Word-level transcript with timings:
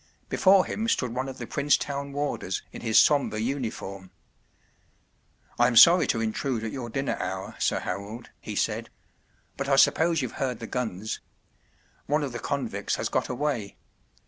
Before 0.29 0.65
him 0.65 0.87
stood 0.87 1.13
one 1.13 1.29
of 1.29 1.37
the 1.37 1.45
Princetown 1.45 2.11
warders 2.11 2.63
in 2.71 2.81
his 2.81 2.99
sombre 2.99 3.37
uniform. 3.39 4.09
‘‘I’m 5.59 5.75
sorry 5.75 6.07
to 6.07 6.19
intrude 6.19 6.63
at 6.63 6.71
your 6.71 6.89
dinner 6.89 7.17
hour, 7.21 7.53
Sir 7.67 7.81
Harold,” 7.81 8.31
he 8.39 8.55
said; 8.55 8.89
“but 9.57 9.69
I 9.69 9.75
suppose 9.75 10.23
you’ve 10.23 10.37
heard 10.41 10.57
the 10.57 10.65
guns? 10.65 11.19
One 12.07 12.23
of 12.23 12.31
the 12.31 12.39
convicts 12.39 12.95
has 12.95 13.09
got 13.09 13.29
away. 13.29 13.77